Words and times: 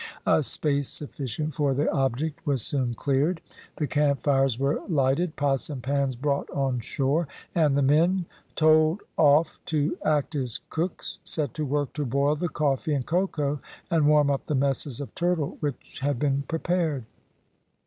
A 0.25 0.41
space 0.41 0.89
sufficient 0.89 1.53
for 1.53 1.75
their 1.75 1.95
object 1.95 2.43
was 2.43 2.63
soon 2.63 2.95
cleared. 2.95 3.39
The 3.75 3.85
campfires 3.85 4.57
were 4.57 4.81
lighted, 4.89 5.35
pots 5.35 5.69
and 5.69 5.83
pans 5.83 6.15
brought 6.15 6.49
on 6.49 6.79
shore, 6.79 7.27
and 7.53 7.77
the 7.77 7.83
men, 7.83 8.25
told 8.55 9.01
off 9.15 9.59
to 9.67 9.95
act 10.03 10.33
as 10.33 10.59
cooks, 10.71 11.19
set 11.23 11.53
to 11.53 11.67
work 11.67 11.93
to 11.93 12.05
boil 12.07 12.35
the 12.35 12.49
coffee 12.49 12.95
and 12.95 13.05
cocoa 13.05 13.61
and 13.91 14.07
warm 14.07 14.31
up 14.31 14.45
the 14.45 14.55
messes 14.55 14.99
of 15.01 15.13
turtle 15.13 15.57
which 15.59 15.99
had 15.99 16.17
been 16.17 16.45
prepared. 16.47 17.05